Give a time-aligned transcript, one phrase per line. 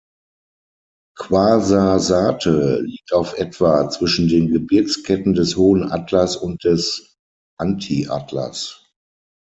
[1.29, 7.15] Ouarzazate liegt auf etwa zwischen den Gebirgsketten des Hohen Atlas und des
[7.59, 8.83] Antiatlas.